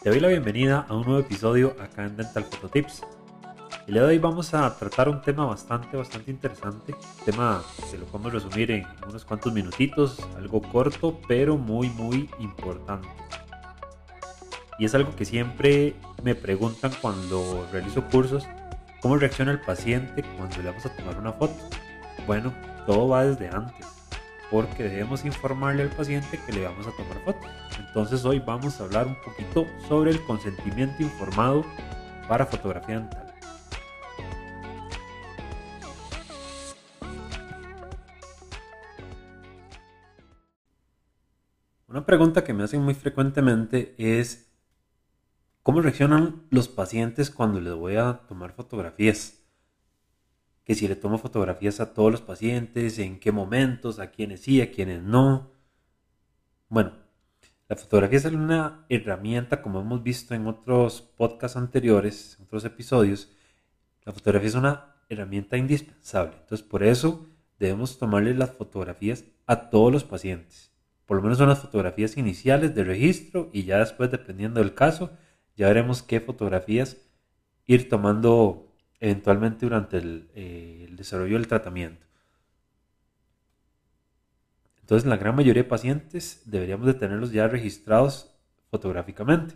Te 0.00 0.10
doy 0.10 0.20
la 0.20 0.28
bienvenida 0.28 0.86
a 0.88 0.94
un 0.94 1.04
nuevo 1.04 1.18
episodio 1.18 1.74
acá 1.80 2.04
en 2.04 2.16
Dental 2.16 2.44
Photo 2.44 2.68
Tips. 2.68 3.02
El 3.88 3.94
día 3.94 4.02
de 4.02 4.08
hoy 4.10 4.18
vamos 4.18 4.54
a 4.54 4.78
tratar 4.78 5.08
un 5.08 5.20
tema 5.22 5.44
bastante, 5.44 5.96
bastante 5.96 6.30
interesante. 6.30 6.92
Un 6.92 7.24
tema 7.24 7.64
que 7.90 7.98
lo 7.98 8.04
podemos 8.06 8.32
resumir 8.32 8.70
en 8.70 8.86
unos 9.08 9.24
cuantos 9.24 9.52
minutitos, 9.52 10.20
algo 10.36 10.62
corto, 10.62 11.18
pero 11.26 11.56
muy, 11.56 11.90
muy 11.90 12.30
importante. 12.38 13.08
Y 14.78 14.84
es 14.84 14.94
algo 14.94 15.16
que 15.16 15.24
siempre 15.24 15.96
me 16.22 16.36
preguntan 16.36 16.92
cuando 17.02 17.66
realizo 17.72 18.04
cursos, 18.04 18.46
¿cómo 19.02 19.16
reacciona 19.16 19.50
el 19.50 19.60
paciente 19.60 20.22
cuando 20.36 20.58
le 20.58 20.68
vamos 20.70 20.86
a 20.86 20.94
tomar 20.94 21.18
una 21.18 21.32
foto? 21.32 21.56
Bueno, 22.24 22.54
todo 22.86 23.08
va 23.08 23.24
desde 23.24 23.48
antes 23.48 23.84
porque 24.50 24.84
debemos 24.84 25.24
informarle 25.24 25.82
al 25.82 25.90
paciente 25.90 26.38
que 26.46 26.52
le 26.52 26.64
vamos 26.64 26.86
a 26.86 26.92
tomar 26.92 27.18
foto. 27.24 27.46
Entonces 27.78 28.24
hoy 28.24 28.38
vamos 28.38 28.80
a 28.80 28.84
hablar 28.84 29.06
un 29.06 29.16
poquito 29.22 29.66
sobre 29.88 30.10
el 30.10 30.22
consentimiento 30.24 31.02
informado 31.02 31.64
para 32.28 32.46
fotografía 32.46 33.00
dental. 33.00 33.34
Una 41.88 42.04
pregunta 42.04 42.44
que 42.44 42.52
me 42.52 42.64
hacen 42.64 42.82
muy 42.82 42.94
frecuentemente 42.94 43.94
es 43.98 44.50
¿cómo 45.62 45.80
reaccionan 45.80 46.42
los 46.50 46.68
pacientes 46.68 47.30
cuando 47.30 47.60
les 47.60 47.74
voy 47.74 47.96
a 47.96 48.20
tomar 48.28 48.52
fotografías? 48.52 49.38
que 50.68 50.74
si 50.74 50.86
le 50.86 50.96
tomo 50.96 51.16
fotografías 51.16 51.80
a 51.80 51.94
todos 51.94 52.12
los 52.12 52.20
pacientes, 52.20 52.98
en 52.98 53.18
qué 53.18 53.32
momentos, 53.32 53.98
a 53.98 54.10
quienes 54.10 54.40
sí, 54.40 54.60
a 54.60 54.70
quienes 54.70 55.02
no. 55.02 55.50
Bueno, 56.68 56.92
la 57.68 57.76
fotografía 57.76 58.18
es 58.18 58.24
una 58.24 58.86
herramienta, 58.88 59.60
como 59.60 59.80
hemos 59.80 60.02
visto 60.02 60.34
en 60.34 60.46
otros 60.46 61.02
podcasts 61.02 61.56
anteriores, 61.56 62.36
en 62.38 62.46
otros 62.46 62.64
episodios, 62.64 63.30
la 64.04 64.12
fotografía 64.12 64.48
es 64.48 64.54
una 64.54 64.96
herramienta 65.08 65.56
indispensable. 65.56 66.36
Entonces, 66.40 66.66
por 66.66 66.82
eso 66.82 67.26
debemos 67.58 67.98
tomarle 67.98 68.34
las 68.34 68.52
fotografías 68.52 69.24
a 69.46 69.68
todos 69.70 69.92
los 69.92 70.04
pacientes. 70.04 70.72
Por 71.04 71.18
lo 71.18 71.22
menos 71.22 71.38
son 71.38 71.48
las 71.48 71.60
fotografías 71.60 72.16
iniciales 72.16 72.74
de 72.74 72.84
registro 72.84 73.50
y 73.52 73.64
ya 73.64 73.78
después, 73.78 74.10
dependiendo 74.10 74.60
del 74.60 74.74
caso, 74.74 75.10
ya 75.56 75.68
veremos 75.68 76.02
qué 76.02 76.20
fotografías 76.20 76.96
ir 77.66 77.88
tomando 77.88 78.72
eventualmente 79.00 79.66
durante 79.66 79.98
eh, 80.34 80.86
el, 80.88 80.96
desarrollo 80.96 81.34
del 81.36 81.48
tratamiento. 81.48 82.06
Entonces, 84.88 85.06
la 85.06 85.18
gran 85.18 85.36
mayoría 85.36 85.64
de 85.64 85.68
pacientes 85.68 86.40
deberíamos 86.46 86.86
de 86.86 86.94
tenerlos 86.94 87.30
ya 87.30 87.46
registrados 87.46 88.34
fotográficamente. 88.70 89.54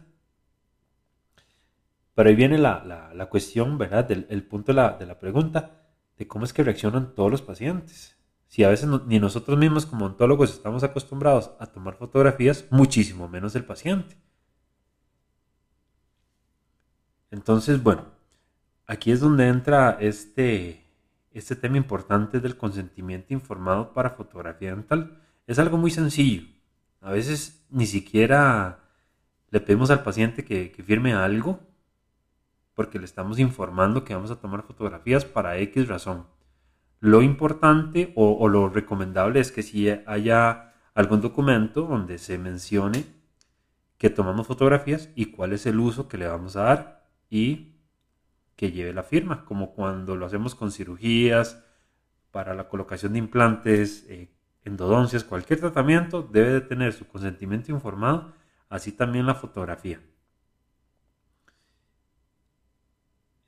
Pero 2.15 2.29
ahí 2.29 2.35
viene 2.35 2.59
la, 2.59 3.29
cuestión, 3.31 3.79
¿verdad? 3.79 4.05
Del, 4.05 4.27
el 4.29 4.43
punto 4.43 4.73
de 4.73 4.77
la, 4.77 4.91
de 4.99 5.07
la, 5.07 5.19
pregunta 5.19 5.87
de 6.19 6.29
cómo 6.29 6.45
es 6.45 6.53
que 6.53 6.63
reaccionan 6.63 7.15
todos 7.15 7.31
los 7.31 7.41
pacientes. 7.41 8.15
Si 8.49 8.63
a 8.63 8.69
veces 8.69 8.91
ni 9.07 9.19
nosotros 9.19 9.57
mismos 9.57 9.87
como 9.87 10.05
ontólogos 10.05 10.53
estamos 10.53 10.83
acostumbrados 10.83 11.53
a 11.59 11.65
tomar 11.65 11.95
fotografías, 11.95 12.67
muchísimo 12.69 13.27
menos 13.27 13.57
el 13.57 13.65
paciente. 13.65 14.19
Entonces, 17.31 17.83
bueno, 17.83 18.05
aquí 18.87 19.11
es 19.11 19.21
donde 19.21 19.49
entra 19.49 19.97
este, 19.99 20.82
este 21.35 21.57
tema 21.57 21.77
importante 21.77 22.41
del 22.41 22.57
consentimiento 22.57 23.33
informado 23.33 23.93
para 23.93 24.11
fotografía 24.11 24.75
dental. 24.75 25.21
Es 25.47 25.59
algo 25.59 25.77
muy 25.77 25.91
sencillo. 25.91 26.47
A 27.01 27.11
veces 27.11 27.67
ni 27.71 27.87
siquiera 27.87 28.81
le 29.51 29.61
pedimos 29.61 29.91
al 29.91 30.03
paciente 30.03 30.45
que, 30.45 30.73
firme 30.85 31.13
algo 31.13 31.61
porque 32.75 32.99
le 32.99 33.05
estamos 33.05 33.39
informando 33.39 34.05
que 34.05 34.15
vamos 34.15 34.31
a 34.31 34.41
tomar 34.41 34.63
fotografías 34.63 35.25
para 35.25 35.59
X 35.59 35.89
razón. 35.89 36.27
Lo 37.01 37.21
importante 37.21 38.13
o, 38.15 38.49
lo 38.49 38.69
recomendable 38.69 39.41
es 39.41 39.53
que 39.53 39.63
si 39.63 39.91
haya 39.91 40.73
algún 40.95 41.21
documento 41.21 41.83
donde 41.83 42.19
se 42.19 42.39
mencione 42.39 43.05
que 43.99 44.09
tomamos 44.09 44.47
fotografías 44.47 45.11
y 45.15 45.27
cuál 45.27 45.53
es 45.53 45.67
el 45.67 45.79
uso 45.81 46.09
que 46.09 46.17
le 46.17 46.29
vamos 46.29 46.57
a 46.57 46.63
dar 46.63 47.09
y 47.29 47.72
que 48.63 48.71
lleve 48.71 48.93
la 48.93 49.03
firma, 49.03 49.45
como 49.45 49.75
cuando 49.75 50.15
lo 50.15 50.25
hacemos 50.25 50.55
con 50.55 50.71
cirugías, 50.71 51.65
para 52.31 52.55
la 52.55 52.69
colocación 52.69 53.15
de 53.15 53.19
implantes, 53.19 54.07
eh, 54.09 54.31
endodoncias, 54.65 55.25
cualquier 55.25 55.59
tratamiento 55.59 56.23
debe 56.23 56.53
de 56.53 56.61
tener 56.61 56.93
su 56.93 57.09
consentimiento 57.09 57.73
informado, 57.73 58.33
así 58.69 58.93
también 58.93 59.27
la 59.27 59.35
fotografía. 59.35 60.01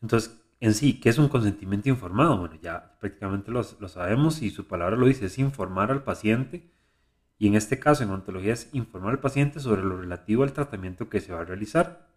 Entonces, 0.03 0.45
en 0.59 0.75
sí, 0.75 0.99
¿qué 0.99 1.11
es 1.11 1.19
un 1.19 1.29
consentimiento 1.29 1.89
informado? 1.89 2.37
Bueno, 2.37 2.57
ya 2.61 2.99
prácticamente 2.99 3.53
lo, 3.53 3.63
lo 3.79 3.87
sabemos 3.87 4.43
y 4.43 4.51
su 4.51 4.67
palabra 4.67 4.97
lo 4.97 5.07
dice, 5.07 5.27
es 5.27 5.39
informar 5.39 5.93
al 5.93 6.03
paciente 6.03 6.73
y 7.39 7.47
en 7.47 7.55
este 7.55 7.79
caso 7.79 8.03
en 8.03 8.11
ontología 8.11 8.55
es 8.55 8.69
informar 8.73 9.13
al 9.13 9.21
paciente 9.21 9.61
sobre 9.61 9.85
lo 9.85 9.97
relativo 9.97 10.43
al 10.43 10.53
tratamiento 10.53 11.09
que 11.09 11.21
se 11.21 11.33
va 11.33 11.43
a 11.43 11.45
realizar 11.45 12.14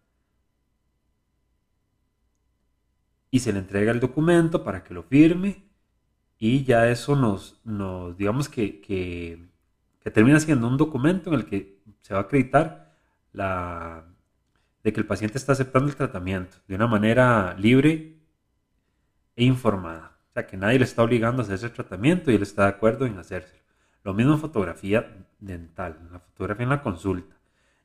y 3.30 3.40
se 3.40 3.52
le 3.52 3.58
entrega 3.58 3.92
el 3.92 4.00
documento 4.00 4.64
para 4.64 4.82
que 4.82 4.94
lo 4.94 5.02
firme 5.02 5.64
y 6.38 6.64
ya 6.64 6.88
eso 6.88 7.16
nos, 7.16 7.60
nos 7.64 8.16
digamos 8.16 8.48
que, 8.48 8.80
que, 8.80 9.46
termina 10.12 10.40
siendo 10.40 10.66
un 10.66 10.78
documento 10.78 11.30
en 11.30 11.40
el 11.40 11.44
que 11.44 11.80
se 12.00 12.14
va 12.14 12.20
a 12.20 12.22
acreditar 12.22 12.94
la, 13.32 14.04
de 14.82 14.92
que 14.92 15.00
el 15.00 15.06
paciente 15.06 15.36
está 15.36 15.52
aceptando 15.52 15.88
el 15.88 15.96
tratamiento 15.96 16.56
de 16.66 16.76
una 16.76 16.86
manera 16.86 17.54
libre 17.58 18.16
e 19.36 19.44
informada. 19.44 20.16
O 20.30 20.32
sea, 20.32 20.46
que 20.46 20.56
nadie 20.56 20.78
le 20.78 20.86
está 20.86 21.02
obligando 21.02 21.42
a 21.42 21.44
hacer 21.44 21.56
ese 21.56 21.68
tratamiento 21.68 22.30
y 22.30 22.36
él 22.36 22.42
está 22.42 22.62
de 22.62 22.68
acuerdo 22.70 23.04
en 23.04 23.18
hacérselo. 23.18 23.62
Lo 24.02 24.14
mismo 24.14 24.32
en 24.32 24.40
fotografía 24.40 25.14
dental, 25.40 25.98
la 26.10 26.20
fotografía 26.20 26.64
en 26.64 26.70
la 26.70 26.82
consulta 26.82 27.37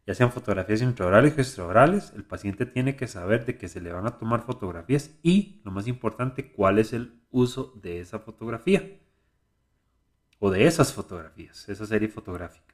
ya 0.05 0.13
sean 0.13 0.31
fotografías 0.31 0.81
intraorales 0.81 1.37
o 1.37 1.41
extraorales, 1.41 2.13
el 2.15 2.23
paciente 2.23 2.65
tiene 2.65 2.95
que 2.95 3.07
saber 3.07 3.45
de 3.45 3.57
que 3.57 3.67
se 3.69 3.81
le 3.81 3.91
van 3.91 4.05
a 4.05 4.17
tomar 4.17 4.41
fotografías 4.41 5.11
y, 5.23 5.61
lo 5.63 5.71
más 5.71 5.87
importante, 5.87 6.51
cuál 6.51 6.79
es 6.79 6.93
el 6.93 7.21
uso 7.31 7.73
de 7.81 7.99
esa 7.99 8.19
fotografía 8.19 8.99
o 10.39 10.51
de 10.51 10.65
esas 10.65 10.93
fotografías, 10.93 11.69
esa 11.69 11.85
serie 11.85 12.09
fotográfica. 12.09 12.73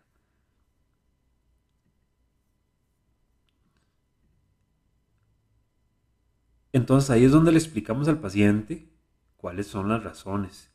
Entonces 6.71 7.09
ahí 7.09 7.25
es 7.25 7.31
donde 7.31 7.51
le 7.51 7.57
explicamos 7.57 8.07
al 8.07 8.19
paciente 8.19 8.89
cuáles 9.37 9.67
son 9.67 9.89
las 9.89 10.03
razones. 10.03 10.71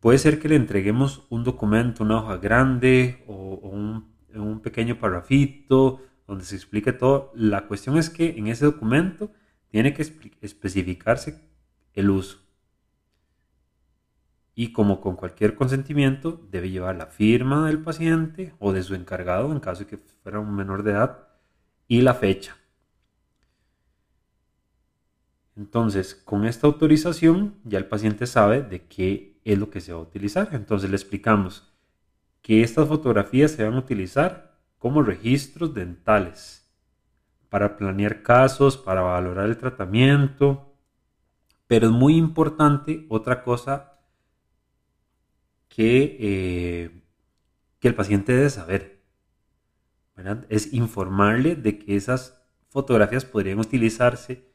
Puede 0.00 0.18
ser 0.18 0.38
que 0.38 0.48
le 0.48 0.56
entreguemos 0.56 1.26
un 1.28 1.42
documento, 1.42 2.04
una 2.04 2.18
hoja 2.18 2.36
grande 2.36 3.24
o, 3.26 3.54
un 3.62 4.17
un 4.58 4.62
pequeño 4.62 4.98
parrafito 4.98 6.02
donde 6.26 6.44
se 6.44 6.56
explique 6.56 6.92
todo. 6.92 7.32
La 7.34 7.66
cuestión 7.66 7.96
es 7.96 8.10
que 8.10 8.36
en 8.36 8.48
ese 8.48 8.64
documento 8.64 9.30
tiene 9.68 9.94
que 9.94 10.02
especificarse 10.40 11.40
el 11.94 12.10
uso. 12.10 12.38
Y 14.54 14.72
como 14.72 15.00
con 15.00 15.14
cualquier 15.14 15.54
consentimiento, 15.54 16.44
debe 16.50 16.70
llevar 16.70 16.96
la 16.96 17.06
firma 17.06 17.66
del 17.66 17.78
paciente 17.78 18.54
o 18.58 18.72
de 18.72 18.82
su 18.82 18.94
encargado 18.94 19.52
en 19.52 19.60
caso 19.60 19.84
de 19.84 19.86
que 19.86 19.98
fuera 19.98 20.40
un 20.40 20.54
menor 20.54 20.82
de 20.82 20.92
edad 20.92 21.28
y 21.86 22.00
la 22.00 22.14
fecha. 22.14 22.56
Entonces, 25.56 26.14
con 26.14 26.44
esta 26.44 26.66
autorización 26.66 27.54
ya 27.64 27.78
el 27.78 27.86
paciente 27.86 28.26
sabe 28.26 28.62
de 28.62 28.86
qué 28.86 29.40
es 29.44 29.58
lo 29.58 29.70
que 29.70 29.80
se 29.80 29.92
va 29.92 29.98
a 29.98 30.02
utilizar. 30.02 30.50
Entonces 30.52 30.90
le 30.90 30.96
explicamos 30.96 31.72
que 32.42 32.62
estas 32.62 32.88
fotografías 32.88 33.52
se 33.52 33.64
van 33.64 33.74
a 33.74 33.78
utilizar 33.78 34.58
como 34.78 35.02
registros 35.02 35.74
dentales 35.74 36.68
para 37.48 37.76
planear 37.76 38.22
casos, 38.22 38.76
para 38.76 39.00
valorar 39.02 39.46
el 39.46 39.56
tratamiento. 39.56 40.74
Pero 41.66 41.86
es 41.86 41.92
muy 41.92 42.16
importante 42.16 43.06
otra 43.08 43.42
cosa 43.42 43.98
que, 45.68 46.16
eh, 46.20 47.02
que 47.78 47.88
el 47.88 47.94
paciente 47.94 48.32
debe 48.32 48.50
saber. 48.50 48.98
Es 50.48 50.72
informarle 50.72 51.54
de 51.54 51.78
que 51.78 51.94
esas 51.94 52.42
fotografías 52.68 53.24
podrían 53.24 53.60
utilizarse 53.60 54.48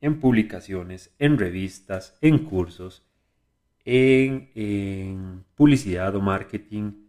en 0.00 0.20
publicaciones, 0.20 1.14
en 1.18 1.38
revistas, 1.38 2.18
en 2.20 2.38
cursos, 2.44 3.06
en, 3.84 4.50
en 4.54 5.44
publicidad 5.54 6.14
o 6.14 6.20
marketing, 6.20 7.07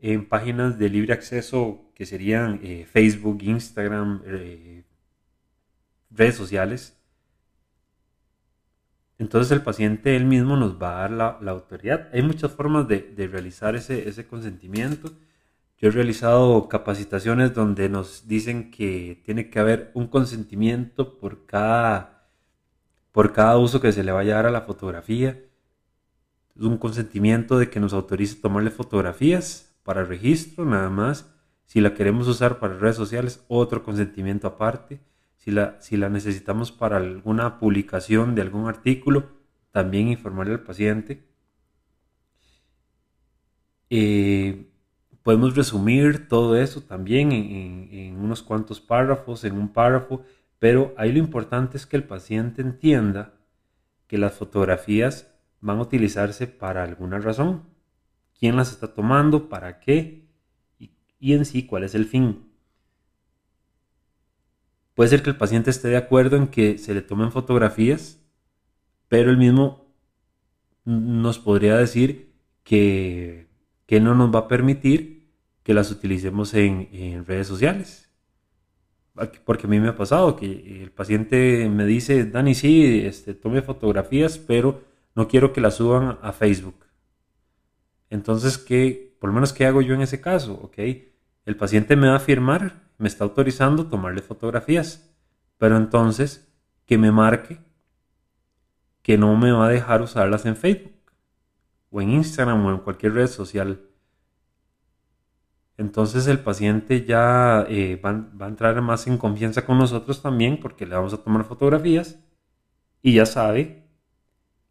en 0.00 0.28
páginas 0.28 0.78
de 0.78 0.88
libre 0.88 1.12
acceso 1.12 1.90
que 1.94 2.06
serían 2.06 2.60
eh, 2.62 2.86
Facebook, 2.90 3.42
Instagram, 3.42 4.22
eh, 4.24 4.84
redes 6.10 6.36
sociales. 6.36 6.96
Entonces 9.18 9.50
el 9.50 9.62
paciente 9.62 10.14
él 10.14 10.24
mismo 10.24 10.56
nos 10.56 10.80
va 10.80 10.98
a 10.98 11.08
dar 11.08 11.40
la, 11.42 11.50
autoridad. 11.50 12.08
Hay 12.12 12.22
muchas 12.22 12.52
formas 12.52 12.86
de, 12.86 13.28
realizar 13.30 13.74
ese, 13.74 14.26
consentimiento. 14.28 15.10
Yo 15.78 15.88
he 15.88 15.90
realizado 15.90 16.68
capacitaciones 16.68 17.52
donde 17.52 17.88
nos 17.88 18.28
dicen 18.28 18.70
que 18.70 19.20
tiene 19.24 19.50
que 19.50 19.58
haber 19.58 19.90
un 19.94 20.06
consentimiento 20.06 21.18
por 21.18 21.46
cada, 21.46 22.28
por 23.10 23.32
cada 23.32 23.58
uso 23.58 23.80
que 23.80 23.92
se 23.92 24.04
le 24.04 24.12
vaya 24.12 24.34
a 24.34 24.36
dar 24.36 24.46
a 24.46 24.50
la 24.52 24.60
fotografía. 24.62 25.42
Un 26.54 26.78
consentimiento 26.78 27.58
de 27.58 27.70
que 27.70 27.80
nos 27.80 27.92
autorice 27.92 28.36
tomarle 28.36 28.70
fotografías 28.70 29.67
para 29.88 30.04
registro, 30.04 30.66
nada 30.66 30.90
más. 30.90 31.34
Si 31.64 31.80
la 31.80 31.94
queremos 31.94 32.28
usar 32.28 32.58
para 32.58 32.76
redes 32.76 32.96
sociales, 32.96 33.42
otro 33.48 33.82
consentimiento 33.82 34.46
aparte. 34.46 35.00
Si 35.38 35.50
la, 35.50 35.80
si 35.80 35.96
la 35.96 36.10
necesitamos 36.10 36.70
para 36.70 36.98
alguna 36.98 37.58
publicación 37.58 38.34
de 38.34 38.42
algún 38.42 38.68
artículo, 38.68 39.30
también 39.70 40.08
informarle 40.08 40.52
al 40.52 40.62
paciente. 40.62 41.26
Eh, 43.88 44.70
podemos 45.22 45.56
resumir 45.56 46.28
todo 46.28 46.58
eso 46.58 46.82
también 46.82 47.32
en, 47.32 48.14
unos 48.18 48.42
cuantos 48.42 48.82
párrafos, 48.82 49.42
en 49.44 49.54
un 49.54 49.72
párrafo, 49.72 50.20
pero 50.58 50.92
ahí 50.98 51.12
lo 51.12 51.18
importante 51.18 51.78
es 51.78 51.86
que 51.86 51.96
el 51.96 52.04
paciente 52.04 52.60
entienda 52.60 53.32
que 54.06 54.18
las 54.18 54.34
fotografías 54.34 55.32
van 55.62 55.78
a 55.78 55.82
utilizarse 55.82 56.46
para 56.46 56.82
alguna 56.84 57.20
razón. 57.20 57.77
¿Quién 58.38 58.56
las 58.56 58.70
está 58.70 58.94
tomando? 58.94 59.48
¿Para 59.48 59.80
qué? 59.80 60.28
Y, 61.20 61.32
en 61.32 61.44
sí, 61.44 61.66
¿cuál 61.66 61.84
es 61.84 61.94
el 61.94 62.06
fin? 62.06 62.48
Puede 64.94 65.10
ser 65.10 65.22
que 65.22 65.30
el 65.30 65.36
paciente 65.36 65.70
esté 65.70 65.88
de 65.88 65.96
acuerdo 65.96 66.36
en 66.36 66.48
que 66.48 66.78
se 66.78 66.94
le 66.94 67.02
tomen 67.02 67.32
fotografías, 67.32 68.20
pero 69.08 69.30
él 69.30 69.36
mismo 69.36 69.92
nos 70.84 71.38
podría 71.38 71.76
decir 71.76 72.32
que, 72.62 73.48
que 73.86 74.00
no 74.00 74.14
nos 74.14 74.34
va 74.34 74.40
a 74.40 74.48
permitir 74.48 75.18
que 75.68 75.74
las 75.74 75.90
utilicemos 75.90 76.54
en, 76.54 77.24
redes 77.26 77.46
sociales. 77.46 78.10
Porque 79.44 79.66
a 79.66 79.70
mí 79.70 79.78
me 79.80 79.88
ha 79.88 79.96
pasado 79.96 80.34
que 80.36 80.82
el 80.82 80.90
paciente 80.92 81.68
me 81.68 81.84
dice, 81.84 82.24
Dani, 82.24 82.54
sí, 82.54 83.02
este, 83.04 83.34
tome 83.34 83.62
fotografías, 83.62 84.38
pero 84.38 84.82
no 85.14 85.28
quiero 85.28 85.52
que 85.52 85.60
las 85.60 85.74
suban 85.74 86.18
a 86.22 86.32
Facebook. 86.32 86.87
Entonces, 88.10 88.58
¿qué, 88.58 89.16
por 89.20 89.28
lo 89.28 89.34
menos, 89.34 89.52
¿qué 89.52 89.66
hago 89.66 89.82
yo 89.82 89.94
en 89.94 90.02
ese 90.02 90.20
caso? 90.20 90.54
¿Ok? 90.54 90.78
El 91.44 91.56
paciente 91.56 91.96
me 91.96 92.08
va 92.08 92.16
a 92.16 92.20
firmar, 92.20 92.88
me 92.98 93.08
está 93.08 93.24
autorizando 93.24 93.86
tomarle 93.86 94.22
fotografías, 94.22 95.14
pero 95.56 95.76
entonces 95.76 96.52
que 96.86 96.98
me 96.98 97.12
marque 97.12 97.60
que 99.02 99.16
no 99.16 99.36
me 99.36 99.52
va 99.52 99.66
a 99.66 99.70
dejar 99.70 100.02
usarlas 100.02 100.44
en 100.44 100.56
Facebook 100.56 101.12
o 101.90 102.02
en 102.02 102.10
Instagram 102.10 102.64
o 102.66 102.70
en 102.70 102.78
cualquier 102.78 103.14
red 103.14 103.26
social 103.26 103.88
entonces 105.78 106.26
el 106.26 106.40
paciente 106.40 107.04
ya 107.06 107.64
eh, 107.68 108.00
va, 108.04 108.10
a 108.40 108.48
entrar 108.48 108.82
más 108.82 109.06
en 109.06 109.16
confianza 109.16 109.64
con 109.64 109.78
nosotros 109.78 110.20
también 110.20 110.58
porque 110.58 110.84
le 110.84 110.96
vamos 110.96 111.14
a 111.14 111.22
tomar 111.22 111.44
fotografías 111.44 112.18
y 113.00 113.14
ya 113.14 113.24
sabe 113.24 113.86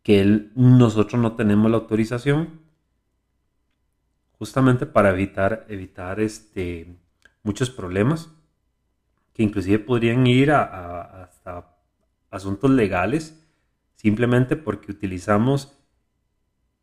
que 0.04 0.51
nosotros 0.54 1.19
no 1.22 1.36
tenemos 1.36 1.72
la 1.72 1.78
autorización 1.78 2.60
justamente 4.39 4.86
para 4.86 5.10
evitar, 5.10 5.66
evitar 5.69 6.19
este, 6.19 6.95
muchos 7.44 7.69
problemas 7.69 8.30
que 9.34 9.44
inclusive 9.44 9.80
podrían 9.80 10.25
ir 10.28 10.51
a, 10.51 11.24
hasta 11.24 11.75
asuntos 12.30 12.72
legales 12.72 13.44
simplemente 13.95 14.56
porque 14.56 14.92
utilizamos 14.92 15.78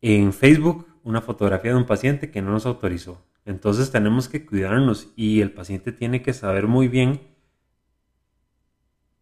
en 0.01 0.33
Facebook 0.33 0.87
una 1.03 1.21
fotografía 1.21 1.71
de 1.71 1.77
un 1.77 1.85
paciente 1.85 2.31
que 2.31 2.41
no 2.41 2.51
nos 2.51 2.65
autorizó. 2.65 3.23
Entonces 3.45 3.91
tenemos 3.91 4.27
que 4.27 4.45
cuidarnos 4.45 5.09
y 5.15 5.41
el 5.41 5.51
paciente 5.51 5.91
tiene 5.91 6.21
que 6.21 6.33
saber 6.33 6.67
muy 6.67 6.87
bien 6.87 7.21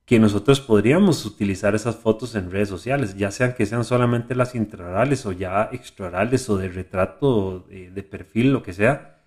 que 0.05 0.19
nosotros 0.19 0.59
podríamos 0.59 1.25
utilizar 1.25 1.75
esas 1.75 1.95
fotos 1.95 2.35
en 2.35 2.51
redes 2.51 2.69
sociales, 2.69 3.15
ya 3.15 3.31
sean 3.31 3.53
que 3.53 3.65
sean 3.65 3.85
solamente 3.85 4.35
las 4.35 4.53
intraorales 4.53 5.25
o 5.25 5.31
ya 5.31 5.69
extraorales 5.71 6.49
o 6.49 6.57
de 6.57 6.69
retrato, 6.69 7.65
de, 7.69 7.89
de 7.89 8.03
perfil, 8.03 8.51
lo 8.51 8.63
que 8.63 8.73
sea. 8.73 9.21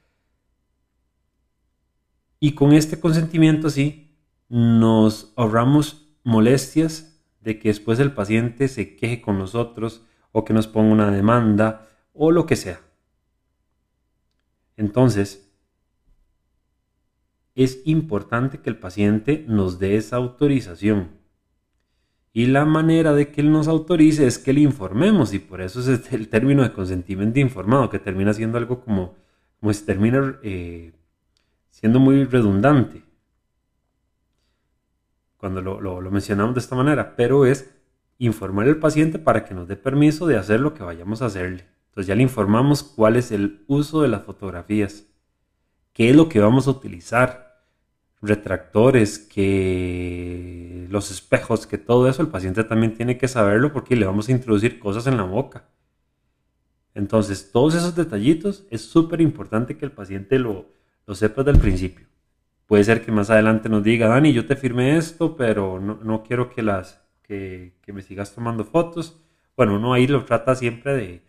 Y 2.39 2.53
con 2.53 2.73
este 2.73 3.01
consentimiento 3.01 3.71
sí, 3.71 4.15
nos 4.49 5.33
ahorramos 5.37 6.07
molestias 6.25 7.23
de 7.41 7.59
que 7.59 7.69
después 7.69 7.99
el 7.99 8.13
paciente 8.13 8.69
se 8.69 8.97
queje 8.97 9.23
con 9.23 9.39
nosotros 9.39 10.03
o 10.33 10.45
que 10.45 10.53
nos 10.53 10.67
ponga 10.67 10.93
una 10.93 11.11
demanda 11.11 11.89
o 12.13 12.31
lo 12.31 12.45
que 12.45 12.57
sea. 12.57 12.81
Entonces, 14.77 15.46
es 17.57 17.83
importante 17.85 18.61
que 18.61 18.71
el 18.71 18.77
paciente 18.79 19.45
nos 19.49 19.79
dé 19.79 19.97
esa 19.97 20.17
autorización. 20.17 21.09
Y 22.33 22.47
la 22.47 22.67
manera 22.67 23.15
de 23.15 23.33
que 23.33 23.41
él 23.41 23.51
nos 23.51 23.67
autorice 23.67 24.27
es 24.27 24.39
que 24.39 24.53
le 24.53 24.61
informemos, 24.61 25.33
y 25.33 25.39
por 25.39 25.63
eso 25.63 25.81
es 25.81 26.13
el 26.13 26.29
término 26.29 26.63
de 26.63 26.73
consentimiento 26.73 27.41
informado, 27.41 27.89
que 27.89 27.99
termina 27.99 28.35
siendo 28.35 28.59
algo 28.59 28.85
como, 28.85 29.15
como 29.59 29.73
se 29.73 29.85
termina 29.85 30.39
eh, 30.43 30.93
siendo 31.71 31.99
muy 31.99 32.25
redundante 32.25 33.03
cuando 35.37 35.63
lo, 35.63 35.81
lo 35.81 36.11
mencionamos 36.11 36.55
de 36.55 36.61
esta 36.61 36.77
manera, 36.77 37.17
pero 37.17 37.47
es 37.47 37.71
informar 38.19 38.67
al 38.67 38.79
paciente 38.79 39.19
para 39.19 39.45
que 39.45 39.55
nos 39.55 39.69
dé 39.69 39.77
permiso 39.77 40.27
de 40.27 40.37
hacer 40.37 40.61
lo 40.61 40.75
que 40.75 40.83
vayamos 40.83 41.23
a 41.23 41.27
hacerle. 41.27 41.67
Entonces 41.89 42.09
ya 42.09 42.15
le 42.15 42.23
informamos 42.23 42.83
cuál 42.83 43.17
es 43.17 43.33
el 43.33 43.65
uso 43.67 44.03
de 44.03 44.09
las 44.09 44.25
fotografías, 44.25 45.07
qué 45.93 46.11
es 46.11 46.17
lo 46.17 46.29
que 46.29 46.41
vamos 46.41 46.67
a 46.67 46.71
utilizar, 46.71 47.46
retractores, 48.27 49.19
que 49.19 50.87
los 50.91 51.11
espejos, 51.11 51.67
que 51.67 51.79
todo 51.79 52.09
eso 52.09 52.23
el 52.23 52.29
paciente 52.29 52.65
también 52.65 52.95
tiene 52.95 53.19
que 53.19 53.29
saberlo 53.29 53.73
porque 53.73 53.97
le 53.97 54.07
vamos 54.07 54.29
a 54.29 54.33
introducir 54.33 54.79
cosas 54.79 55.07
en 55.07 55.17
la 55.17 55.25
boca. 55.25 55.69
Entonces, 56.95 57.51
todos 57.53 57.75
esos 57.75 57.95
detallitos 57.95 58.67
es 58.71 58.83
súper 58.83 59.21
importante 59.21 59.77
que 59.77 59.85
el 59.85 59.93
paciente 59.93 60.39
lo, 60.39 60.67
lo 61.07 61.15
sepa 61.15 61.43
desde 61.43 61.59
el 61.59 61.63
principio. 61.63 62.07
Puede 62.67 62.85
ser 62.85 63.05
que 63.05 63.13
más 63.13 63.31
adelante 63.31 63.69
nos 63.69 63.85
diga, 63.85 64.09
Dani, 64.09 64.33
yo 64.33 64.47
te 64.47 64.57
firmé 64.57 64.97
esto, 64.97 65.37
pero 65.37 65.79
no, 65.79 66.23
quiero 66.23 66.51
que, 66.51 66.63
las, 66.63 67.03
que, 67.23 67.75
que 67.83 67.93
me 67.93 68.03
sigas 68.03 68.35
tomando 68.35 68.65
fotos. 68.65 69.21
Bueno, 69.57 69.77
uno 69.77 69.93
ahí 69.93 70.07
lo 70.07 70.25
trata 70.25 70.55
siempre 70.55 70.97
de, 70.97 71.23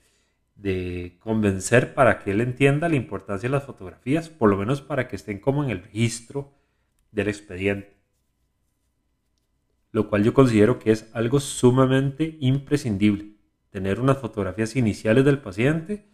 de 0.58 1.18
convencer 1.20 1.94
para 1.94 2.20
que 2.20 2.32
él 2.32 2.42
entienda 2.42 2.90
la 2.90 2.96
importancia 2.96 3.48
de 3.48 3.54
las 3.54 3.66
fotografías, 3.66 4.30
por 4.30 4.50
lo 4.50 4.58
menos 4.58 4.82
para 4.82 5.08
que 5.08 5.16
estén 5.16 5.40
como 5.40 5.64
en 5.64 5.70
el 5.70 5.84
registro 5.84 6.57
del 7.18 7.30
expediente. 7.30 7.98
Lo 9.92 10.08
cual 10.08 10.24
yo 10.24 10.34
considero 10.34 10.78
que 10.78 10.92
es 10.92 11.10
algo 11.14 11.40
sumamente 11.40 12.38
imprescindible, 12.40 13.34
tener 13.72 14.00
unas 14.00 14.20
fotografías 14.20 14.76
iniciales 14.76 15.26
del 15.26 15.40
paciente 15.40 16.08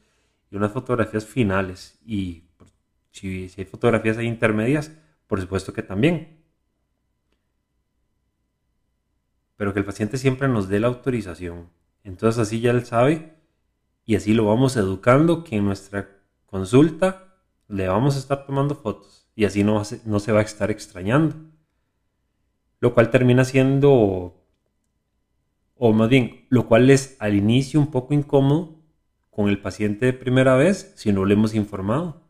y 0.49 0.55
unas 0.55 0.71
fotografías 0.71 1.25
finales. 1.25 1.99
Y 2.05 2.45
si, 3.11 3.51
hay 3.57 3.65
fotografías 3.65 4.17
ahí 4.17 4.27
intermedias, 4.27 4.91
por 5.27 5.41
supuesto 5.41 5.73
que 5.73 5.83
también. 5.83 6.41
Pero 9.57 9.73
que 9.73 9.79
el 9.79 9.85
paciente 9.85 10.17
siempre 10.17 10.47
nos 10.47 10.69
dé 10.69 10.79
la 10.79 10.87
autorización. 10.87 11.69
Entonces 12.05 12.41
así 12.41 12.61
ya 12.61 12.71
él 12.71 12.85
sabe 12.85 13.33
y 14.05 14.15
así 14.15 14.33
lo 14.33 14.45
vamos 14.45 14.77
educando 14.77 15.43
que 15.43 15.57
en 15.57 15.65
nuestra 15.65 16.09
consulta 16.45 17.35
le 17.67 17.87
vamos 17.87 18.15
a 18.15 18.19
estar 18.19 18.45
tomando 18.45 18.75
fotos 18.75 19.22
y 19.35 19.45
así 19.45 19.63
no, 19.63 19.81
no 20.05 20.19
se 20.19 20.31
va 20.31 20.39
a 20.39 20.43
estar 20.43 20.71
extrañando. 20.71 21.35
Lo 22.79 22.93
cual 22.93 23.09
termina 23.09 23.45
siendo, 23.45 24.45
o 25.75 25.93
más 25.93 26.09
bien, 26.09 26.45
lo 26.49 26.67
cual 26.67 26.89
es 26.89 27.15
al 27.19 27.35
inicio 27.35 27.79
un 27.79 27.91
poco 27.91 28.13
incómodo 28.13 28.79
con 29.29 29.49
el 29.49 29.61
paciente 29.61 30.05
de 30.05 30.13
primera 30.13 30.55
vez 30.55 30.93
si 30.95 31.11
no 31.11 31.25
le 31.25 31.33
hemos 31.33 31.55
informado. 31.55 32.21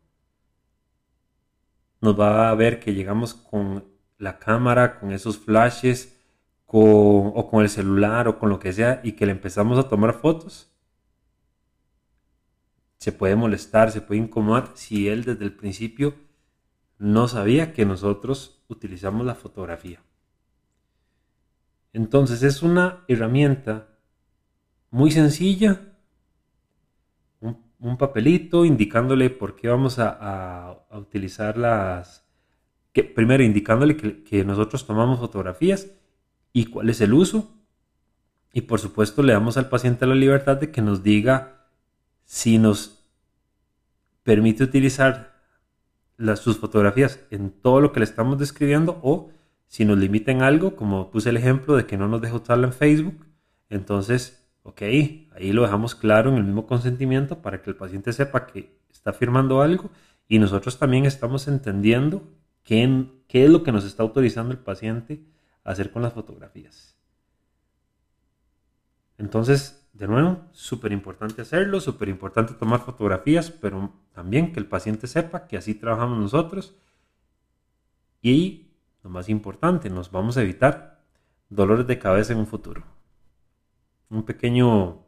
Nos 2.01 2.19
va 2.19 2.49
a 2.49 2.55
ver 2.55 2.79
que 2.79 2.93
llegamos 2.93 3.33
con 3.33 3.85
la 4.17 4.39
cámara, 4.39 4.99
con 4.99 5.11
esos 5.11 5.37
flashes, 5.37 6.19
o 6.75 7.49
con 7.51 7.61
el 7.61 7.69
celular 7.69 8.27
o 8.27 8.39
con 8.39 8.49
lo 8.49 8.57
que 8.57 8.73
sea 8.73 8.99
y 9.03 9.11
que 9.11 9.27
le 9.27 9.31
empezamos 9.31 9.77
a 9.77 9.87
tomar 9.87 10.13
fotos 10.13 10.73
se 13.03 13.11
puede 13.11 13.35
molestar, 13.35 13.91
se 13.91 13.99
puede 13.99 14.21
incomodar 14.21 14.71
si 14.75 15.09
él 15.09 15.25
desde 15.25 15.43
el 15.43 15.51
principio 15.51 16.15
no 17.03 17.27
sabía 17.27 17.73
que 17.73 17.85
nosotros 17.85 18.63
utilizamos 18.69 19.25
la 19.25 19.35
fotografía. 19.35 20.01
Entonces 21.91 22.43
es 22.43 22.63
una 22.63 23.03
herramienta 23.09 23.89
muy 24.89 25.11
sencilla, 25.11 25.81
un, 27.41 27.97
papelito 27.97 28.63
indicándole 28.63 29.29
por 29.29 29.57
qué 29.57 29.67
vamos 29.67 29.99
a, 29.99 30.85
utilizar 30.91 31.57
las... 31.57 32.25
Primero 32.93 33.43
indicándole 33.43 33.97
que, 33.97 34.23
que 34.23 34.45
nosotros 34.45 34.87
tomamos 34.87 35.19
fotografías 35.19 35.91
y 36.53 36.67
cuál 36.67 36.89
es 36.89 37.01
el 37.01 37.13
uso. 37.13 37.51
Y 38.53 38.61
por 38.61 38.79
supuesto 38.79 39.23
le 39.23 39.33
damos 39.33 39.57
al 39.57 39.67
paciente 39.67 40.07
la 40.07 40.15
libertad 40.15 40.55
de 40.55 40.71
que 40.71 40.81
nos 40.81 41.03
diga 41.03 41.67
si 42.23 42.59
nos 42.59 43.03
permite 44.23 44.63
utilizar 44.63 45.32
las, 46.17 46.39
sus 46.39 46.57
fotografías 46.57 47.19
en 47.31 47.51
todo 47.51 47.81
lo 47.81 47.91
que 47.91 47.99
le 47.99 48.05
estamos 48.05 48.37
describiendo 48.37 48.99
o 49.03 49.31
si 49.67 49.85
nos 49.85 49.97
limiten 49.97 50.41
algo, 50.41 50.75
como 50.75 51.09
puse 51.09 51.29
el 51.29 51.37
ejemplo 51.37 51.75
de 51.75 51.85
que 51.85 51.97
no 51.97 52.07
nos 52.07 52.21
deja 52.21 52.35
usarla 52.35 52.67
en 52.67 52.73
Facebook, 52.73 53.25
entonces, 53.69 54.47
ok, 54.61 54.81
ahí 54.81 55.51
lo 55.51 55.63
dejamos 55.63 55.95
claro 55.95 56.29
en 56.29 56.37
el 56.37 56.43
mismo 56.43 56.67
consentimiento 56.67 57.41
para 57.41 57.61
que 57.61 57.71
el 57.71 57.75
paciente 57.75 58.13
sepa 58.13 58.45
que 58.45 58.77
está 58.91 59.13
firmando 59.13 59.61
algo 59.61 59.89
y 60.27 60.39
nosotros 60.39 60.77
también 60.77 61.05
estamos 61.05 61.47
entendiendo 61.47 62.23
qué, 62.63 63.07
qué 63.27 63.45
es 63.45 63.49
lo 63.49 63.63
que 63.63 63.71
nos 63.71 63.83
está 63.83 64.03
autorizando 64.03 64.51
el 64.51 64.59
paciente 64.59 65.23
a 65.63 65.71
hacer 65.71 65.91
con 65.91 66.01
las 66.03 66.13
fotografías. 66.13 66.95
Entonces, 69.17 69.82
de 69.93 70.07
nuevo, 70.07 70.41
súper 70.51 70.91
importante 70.91 71.43
hacerlo, 71.43 71.79
súper 71.79 72.09
importante 72.09 72.55
tomar 72.55 72.81
fotografías, 72.81 73.51
pero 73.51 73.93
también 74.11 74.51
que 74.51 74.59
el 74.59 74.65
paciente 74.65 75.05
sepa 75.07 75.47
que 75.47 75.55
así 75.55 75.75
trabajamos 75.75 76.17
nosotros. 76.17 76.75
Y 78.21 78.71
lo 79.03 79.11
más 79.11 79.29
importante, 79.29 79.89
nos 79.91 80.11
vamos 80.11 80.37
a 80.37 80.41
evitar 80.41 81.03
dolores 81.49 81.85
de 81.85 81.99
cabeza 81.99 82.33
en 82.33 82.39
un 82.39 82.47
futuro. 82.47 82.83
Un 84.09 84.23
pequeño, 84.23 85.05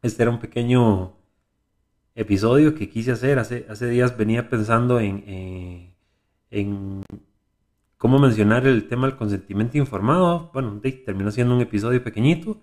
este 0.00 0.22
era 0.22 0.30
un 0.30 0.40
pequeño 0.40 1.14
episodio 2.14 2.74
que 2.74 2.88
quise 2.88 3.12
hacer. 3.12 3.38
Hace, 3.38 3.86
días 3.88 4.16
venía 4.16 4.48
pensando 4.48 4.98
en, 4.98 5.24
eh, 5.26 5.94
en 6.50 7.02
cómo 7.98 8.18
mencionar 8.18 8.66
el 8.66 8.88
tema 8.88 9.06
del 9.06 9.16
consentimiento 9.16 9.76
informado. 9.76 10.50
Bueno, 10.54 10.80
terminó 11.04 11.30
siendo 11.30 11.54
un 11.54 11.60
episodio 11.60 12.02
pequeñito 12.02 12.58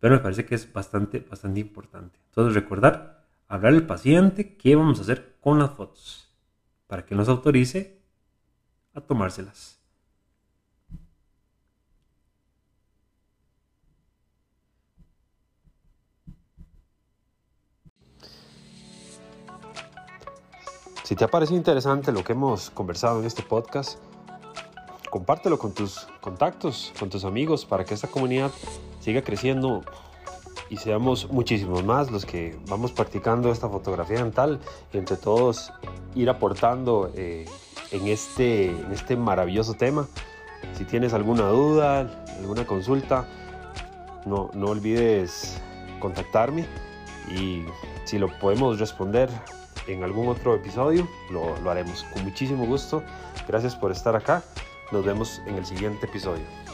pero 0.00 0.14
me 0.14 0.20
parece 0.20 0.44
que 0.44 0.54
es 0.54 0.72
bastante, 0.72 1.20
bastante 1.20 1.60
importante. 1.60 2.18
Entonces 2.28 2.54
recordar, 2.54 3.26
hablar 3.48 3.72
al 3.72 3.86
paciente 3.86 4.56
qué 4.56 4.76
vamos 4.76 4.98
a 4.98 5.02
hacer 5.02 5.36
con 5.40 5.58
las 5.58 5.70
fotos 5.70 6.28
para 6.86 7.04
que 7.04 7.14
nos 7.14 7.28
autorice 7.28 8.00
a 8.94 9.00
tomárselas. 9.00 9.78
Si 21.04 21.16
te 21.16 21.24
ha 21.24 21.28
parecido 21.28 21.56
interesante 21.56 22.12
lo 22.12 22.22
que 22.22 22.32
hemos 22.32 22.68
conversado 22.68 23.20
en 23.20 23.26
este 23.26 23.42
podcast, 23.42 23.98
compártelo 25.08 25.58
con 25.58 25.72
tus 25.72 26.06
contactos, 26.20 26.92
con 26.98 27.08
tus 27.08 27.24
amigos, 27.24 27.64
para 27.64 27.82
que 27.82 27.94
esta 27.94 28.08
comunidad 28.08 28.50
siga 29.08 29.22
creciendo 29.22 29.82
y 30.68 30.76
seamos 30.76 31.30
muchísimos 31.30 31.82
más 31.82 32.10
los 32.10 32.26
que 32.26 32.58
vamos 32.68 32.92
practicando 32.92 33.50
esta 33.50 33.66
fotografía 33.66 34.18
dental 34.18 34.60
y 34.92 34.98
entre 34.98 35.16
todos 35.16 35.72
ir 36.14 36.28
aportando 36.28 37.10
eh, 37.16 37.46
en, 37.90 38.06
este, 38.06 38.66
en 38.66 38.92
este 38.92 39.16
maravilloso 39.16 39.72
tema. 39.72 40.06
Si 40.74 40.84
tienes 40.84 41.14
alguna 41.14 41.44
duda, 41.44 42.00
alguna 42.38 42.66
consulta, 42.66 43.26
no, 44.26 44.50
no 44.52 44.66
olvides 44.66 45.58
contactarme 46.00 46.66
y 47.34 47.62
si 48.04 48.18
lo 48.18 48.28
podemos 48.40 48.78
responder 48.78 49.30
en 49.86 50.04
algún 50.04 50.28
otro 50.28 50.54
episodio, 50.54 51.08
lo, 51.30 51.58
lo 51.60 51.70
haremos 51.70 52.04
con 52.12 52.24
muchísimo 52.24 52.66
gusto. 52.66 53.02
Gracias 53.48 53.74
por 53.74 53.90
estar 53.90 54.14
acá. 54.14 54.42
Nos 54.92 55.02
vemos 55.02 55.40
en 55.46 55.54
el 55.54 55.64
siguiente 55.64 56.04
episodio. 56.04 56.67